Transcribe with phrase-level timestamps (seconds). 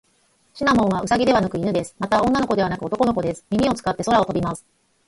[0.55, 1.95] シナモンはウサギではなく犬です。
[1.99, 3.45] また、女の子ではなく男の子です。
[3.51, 4.65] 耳を使って空を飛びます。